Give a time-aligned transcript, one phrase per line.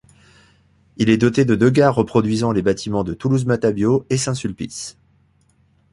[0.97, 4.97] Il est doté de deux gares reproduisant les bâtiments de Toulouse-Matabiau et Saint-Sulpice.